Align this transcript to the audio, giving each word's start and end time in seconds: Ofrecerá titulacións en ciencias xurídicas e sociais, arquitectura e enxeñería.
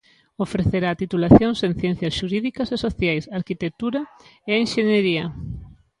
Ofrecerá 0.45 0.89
titulacións 1.03 1.57
en 1.67 1.73
ciencias 1.81 2.13
xurídicas 2.19 2.69
e 2.75 2.77
sociais, 2.85 3.29
arquitectura 3.39 4.01
e 4.49 4.51
enxeñería. 4.63 5.25